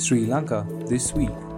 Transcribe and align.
Sri 0.00 0.26
Lanka 0.26 0.66
this 0.86 1.12
week. 1.14 1.49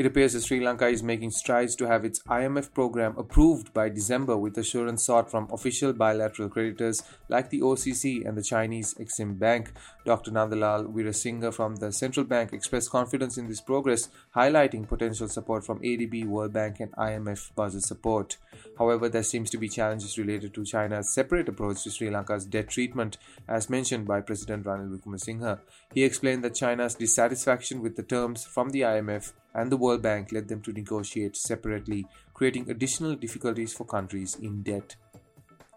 It 0.00 0.06
appears 0.06 0.32
that 0.32 0.44
Sri 0.44 0.60
Lanka 0.60 0.86
is 0.86 1.02
making 1.02 1.32
strides 1.32 1.76
to 1.76 1.86
have 1.86 2.06
its 2.06 2.22
IMF 2.22 2.72
program 2.72 3.14
approved 3.18 3.74
by 3.74 3.90
December 3.90 4.34
with 4.34 4.56
assurance 4.56 5.04
sought 5.04 5.30
from 5.30 5.46
official 5.52 5.92
bilateral 5.92 6.48
creditors 6.48 7.02
like 7.28 7.50
the 7.50 7.60
OCC 7.60 8.26
and 8.26 8.34
the 8.34 8.42
Chinese 8.42 8.94
Exim 8.94 9.38
Bank. 9.38 9.72
Dr. 10.06 10.30
Nandalal 10.30 10.90
Weerasinghe 10.90 11.52
from 11.52 11.76
the 11.76 11.92
central 11.92 12.24
bank 12.24 12.54
expressed 12.54 12.90
confidence 12.90 13.36
in 13.36 13.46
this 13.46 13.60
progress, 13.60 14.08
highlighting 14.34 14.88
potential 14.88 15.28
support 15.28 15.66
from 15.66 15.80
ADB, 15.80 16.24
World 16.24 16.54
Bank, 16.54 16.80
and 16.80 16.92
IMF 16.92 17.54
budget 17.54 17.82
support. 17.82 18.38
However, 18.78 19.10
there 19.10 19.22
seems 19.22 19.50
to 19.50 19.58
be 19.58 19.68
challenges 19.68 20.16
related 20.16 20.54
to 20.54 20.64
China's 20.64 21.12
separate 21.12 21.50
approach 21.50 21.82
to 21.82 21.90
Sri 21.90 22.08
Lanka's 22.08 22.46
debt 22.46 22.70
treatment, 22.70 23.18
as 23.46 23.68
mentioned 23.68 24.06
by 24.06 24.22
President 24.22 24.64
Ranil 24.64 24.98
Wickremesinghe. 24.98 25.58
He 25.92 26.04
explained 26.04 26.42
that 26.44 26.54
China's 26.54 26.94
dissatisfaction 26.94 27.82
with 27.82 27.96
the 27.96 28.02
terms 28.02 28.46
from 28.46 28.70
the 28.70 28.80
IMF 28.80 29.32
and 29.54 29.70
the 29.70 29.76
World 29.76 30.02
Bank 30.02 30.32
led 30.32 30.48
them 30.48 30.60
to 30.62 30.72
negotiate 30.72 31.36
separately, 31.36 32.06
creating 32.34 32.70
additional 32.70 33.14
difficulties 33.14 33.72
for 33.72 33.84
countries 33.84 34.36
in 34.40 34.62
debt. 34.62 34.96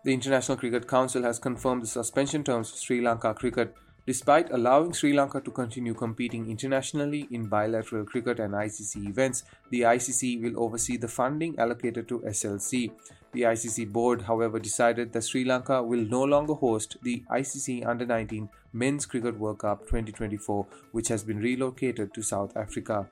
The 0.04 0.14
International 0.14 0.58
Cricket 0.58 0.88
Council 0.88 1.24
has 1.24 1.40
confirmed 1.40 1.84
the 1.84 1.88
suspension 1.88 2.44
terms 2.44 2.72
for 2.72 2.78
Sri 2.78 3.02
Lanka 3.02 3.34
cricket 3.34 3.76
Despite 4.06 4.52
allowing 4.52 4.92
Sri 4.92 5.14
Lanka 5.14 5.40
to 5.40 5.50
continue 5.50 5.94
competing 5.94 6.52
internationally 6.52 7.26
in 7.32 7.46
bilateral 7.46 8.04
cricket 8.04 8.38
and 8.38 8.54
ICC 8.54 9.08
events, 9.08 9.44
the 9.70 9.82
ICC 9.82 10.42
will 10.42 10.62
oversee 10.62 10.98
the 10.98 11.08
funding 11.08 11.58
allocated 11.58 12.10
to 12.10 12.20
SLC. 12.20 12.92
The 13.32 13.44
ICC 13.44 13.94
board, 13.94 14.24
however, 14.24 14.60
decided 14.60 15.14
that 15.14 15.24
Sri 15.24 15.46
Lanka 15.46 15.82
will 15.82 16.02
no 16.02 16.22
longer 16.22 16.54
host 16.54 16.98
the 17.02 17.24
ICC 17.32 17.88
Under 17.88 18.06
19 18.06 18.50
Men's 18.74 19.06
Cricket 19.06 19.40
World 19.40 19.60
Cup 19.60 19.84
2024, 19.84 20.68
which 20.92 21.08
has 21.08 21.24
been 21.24 21.40
relocated 21.40 22.14
to 22.14 22.22
South 22.22 22.58
Africa. 22.58 23.08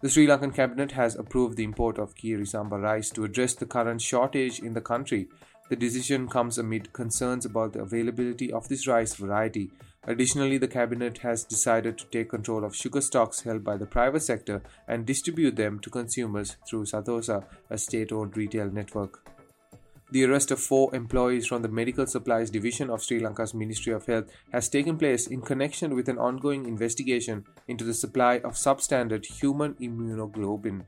The 0.00 0.08
Sri 0.08 0.28
Lankan 0.28 0.54
cabinet 0.54 0.92
has 0.92 1.16
approved 1.16 1.56
the 1.56 1.64
import 1.64 1.98
of 1.98 2.14
Keeri 2.14 2.46
Samba 2.46 2.78
rice 2.78 3.10
to 3.10 3.24
address 3.24 3.54
the 3.54 3.66
current 3.66 4.00
shortage 4.00 4.60
in 4.60 4.72
the 4.72 4.80
country. 4.80 5.28
The 5.70 5.74
decision 5.74 6.28
comes 6.28 6.56
amid 6.56 6.92
concerns 6.92 7.44
about 7.44 7.72
the 7.72 7.80
availability 7.80 8.52
of 8.52 8.68
this 8.68 8.86
rice 8.86 9.16
variety. 9.16 9.72
Additionally, 10.04 10.56
the 10.56 10.68
cabinet 10.68 11.18
has 11.18 11.42
decided 11.42 11.98
to 11.98 12.06
take 12.06 12.30
control 12.30 12.64
of 12.64 12.76
sugar 12.76 13.00
stocks 13.00 13.40
held 13.40 13.64
by 13.64 13.76
the 13.76 13.86
private 13.86 14.22
sector 14.22 14.62
and 14.86 15.04
distribute 15.04 15.56
them 15.56 15.80
to 15.80 15.90
consumers 15.90 16.56
through 16.68 16.84
Sathosa, 16.84 17.44
a 17.68 17.76
state 17.76 18.12
owned 18.12 18.36
retail 18.36 18.70
network. 18.70 19.28
The 20.10 20.24
arrest 20.24 20.50
of 20.50 20.58
four 20.58 20.94
employees 20.94 21.46
from 21.46 21.60
the 21.60 21.68
Medical 21.68 22.06
Supplies 22.06 22.48
Division 22.48 22.88
of 22.88 23.04
Sri 23.04 23.20
Lanka's 23.20 23.52
Ministry 23.52 23.92
of 23.92 24.06
Health 24.06 24.24
has 24.52 24.70
taken 24.70 24.96
place 24.96 25.26
in 25.26 25.42
connection 25.42 25.94
with 25.94 26.08
an 26.08 26.16
ongoing 26.16 26.64
investigation 26.64 27.44
into 27.66 27.84
the 27.84 27.92
supply 27.92 28.36
of 28.36 28.54
substandard 28.54 29.26
human 29.26 29.74
immunoglobulin. 29.74 30.84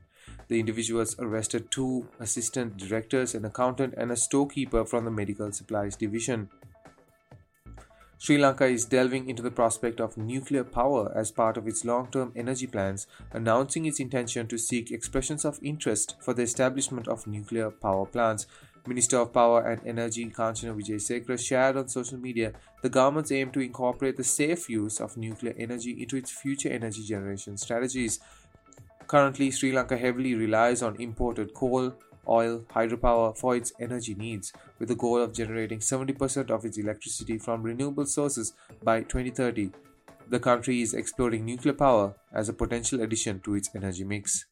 The 0.47 0.59
individuals 0.59 1.15
arrested 1.19 1.69
two 1.69 2.07
assistant 2.19 2.77
directors, 2.77 3.35
an 3.35 3.45
accountant, 3.45 3.93
and 3.95 4.11
a 4.11 4.15
storekeeper 4.15 4.85
from 4.85 5.05
the 5.05 5.11
Medical 5.11 5.51
Supplies 5.51 5.95
Division. 5.95 6.49
Sri 8.17 8.37
Lanka 8.37 8.65
is 8.65 8.85
delving 8.85 9.27
into 9.27 9.41
the 9.41 9.49
prospect 9.49 9.99
of 9.99 10.15
nuclear 10.15 10.63
power 10.63 11.11
as 11.15 11.31
part 11.31 11.57
of 11.57 11.67
its 11.67 11.83
long 11.83 12.07
term 12.11 12.31
energy 12.35 12.67
plans, 12.67 13.07
announcing 13.31 13.85
its 13.85 13.99
intention 13.99 14.45
to 14.47 14.59
seek 14.59 14.91
expressions 14.91 15.43
of 15.43 15.57
interest 15.63 16.15
for 16.21 16.31
the 16.35 16.43
establishment 16.43 17.07
of 17.07 17.25
nuclear 17.25 17.71
power 17.71 18.05
plants. 18.05 18.45
Minister 18.87 19.19
of 19.19 19.31
Power 19.31 19.61
and 19.61 19.81
Energy 19.85 20.25
Kanchana 20.25 20.75
Wijesekara 20.75 21.39
shared 21.39 21.77
on 21.77 21.87
social 21.87 22.17
media 22.17 22.53
the 22.81 22.89
government's 22.89 23.31
aim 23.31 23.51
to 23.51 23.59
incorporate 23.59 24.17
the 24.17 24.23
safe 24.23 24.69
use 24.69 24.99
of 24.99 25.17
nuclear 25.17 25.53
energy 25.57 26.01
into 26.01 26.15
its 26.17 26.31
future 26.31 26.69
energy 26.69 27.03
generation 27.03 27.57
strategies. 27.57 28.19
Currently, 29.07 29.51
Sri 29.51 29.71
Lanka 29.71 29.97
heavily 29.97 30.33
relies 30.33 30.81
on 30.81 30.95
imported 30.95 31.53
coal, 31.53 31.93
oil, 32.27 32.65
hydropower 32.71 33.37
for 33.37 33.55
its 33.55 33.71
energy 33.79 34.15
needs, 34.15 34.51
with 34.79 34.89
the 34.89 34.95
goal 34.95 35.21
of 35.21 35.33
generating 35.33 35.79
70% 35.79 36.49
of 36.49 36.65
its 36.65 36.77
electricity 36.77 37.37
from 37.37 37.61
renewable 37.61 38.05
sources 38.05 38.53
by 38.83 39.01
2030. 39.01 39.71
The 40.29 40.39
country 40.39 40.81
is 40.81 40.93
exploring 40.93 41.45
nuclear 41.45 41.73
power 41.73 42.15
as 42.33 42.47
a 42.47 42.53
potential 42.53 43.01
addition 43.01 43.41
to 43.41 43.55
its 43.55 43.69
energy 43.75 44.05
mix. 44.05 44.45